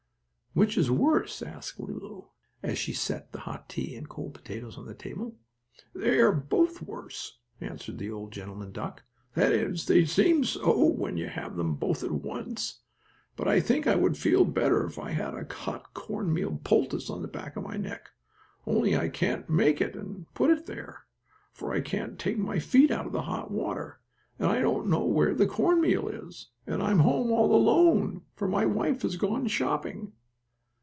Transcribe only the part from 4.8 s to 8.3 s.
the table. "They are both worse," answered the